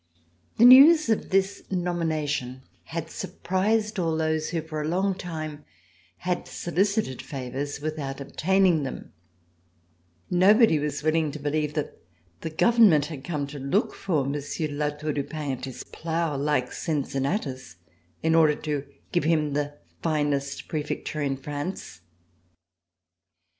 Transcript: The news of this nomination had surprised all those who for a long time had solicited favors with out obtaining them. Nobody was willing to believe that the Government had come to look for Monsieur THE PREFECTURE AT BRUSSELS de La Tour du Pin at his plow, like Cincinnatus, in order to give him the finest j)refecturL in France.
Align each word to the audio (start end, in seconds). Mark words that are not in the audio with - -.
The 0.57 0.65
news 0.65 1.09
of 1.09 1.29
this 1.29 1.61
nomination 1.69 2.63
had 2.85 3.11
surprised 3.11 3.99
all 3.99 4.17
those 4.17 4.49
who 4.49 4.63
for 4.63 4.81
a 4.81 4.87
long 4.87 5.13
time 5.13 5.63
had 6.17 6.47
solicited 6.47 7.21
favors 7.21 7.79
with 7.81 7.99
out 7.99 8.19
obtaining 8.19 8.81
them. 8.81 9.13
Nobody 10.27 10.79
was 10.79 11.03
willing 11.03 11.29
to 11.33 11.39
believe 11.39 11.75
that 11.75 12.01
the 12.39 12.49
Government 12.49 13.05
had 13.05 13.23
come 13.23 13.45
to 13.45 13.59
look 13.59 13.93
for 13.93 14.25
Monsieur 14.25 14.65
THE 14.65 14.73
PREFECTURE 14.77 14.85
AT 14.87 14.91
BRUSSELS 14.97 15.01
de 15.03 15.07
La 15.07 15.11
Tour 15.11 15.13
du 15.13 15.23
Pin 15.51 15.57
at 15.59 15.65
his 15.65 15.83
plow, 15.83 16.35
like 16.35 16.71
Cincinnatus, 16.71 17.75
in 18.23 18.33
order 18.33 18.55
to 18.55 18.83
give 19.11 19.25
him 19.25 19.53
the 19.53 19.77
finest 20.01 20.67
j)refecturL 20.67 21.23
in 21.27 21.37
France. 21.37 22.01